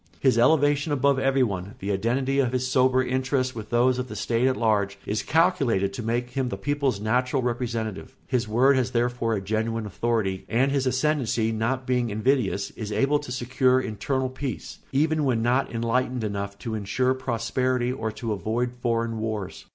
His 0.19 0.39
elevation 0.39 0.91
above 0.91 1.19
everyone, 1.19 1.75
the 1.77 1.91
identity 1.91 2.39
of 2.39 2.53
his 2.53 2.65
sober 2.65 3.03
interests 3.03 3.53
with 3.53 3.69
those 3.69 3.99
of 3.99 4.07
the 4.07 4.15
state 4.15 4.47
at 4.47 4.57
large, 4.57 4.97
is 5.05 5.21
calculated 5.21 5.93
to 5.93 6.01
make 6.01 6.31
him 6.31 6.49
the 6.49 6.57
people's 6.57 6.99
natural 6.99 7.43
representative; 7.43 8.15
his 8.25 8.47
word 8.47 8.77
has 8.77 8.89
therefore 8.89 9.35
a 9.35 9.41
genuine 9.41 9.85
authority, 9.85 10.43
and 10.49 10.71
his 10.71 10.87
ascendency, 10.87 11.51
not 11.51 11.85
being 11.85 12.09
invidious, 12.09 12.71
is 12.71 12.91
able 12.91 13.19
to 13.19 13.31
secure 13.31 13.79
internal 13.79 14.29
peace, 14.29 14.79
even 14.91 15.23
when 15.23 15.43
not 15.43 15.71
enlightened 15.71 16.23
enough 16.23 16.57
to 16.57 16.73
insure 16.73 17.13
prosperity 17.13 17.91
or 17.91 18.11
to 18.11 18.33
avoid 18.33 18.73
foreign 18.73 19.19
wars. 19.19 19.65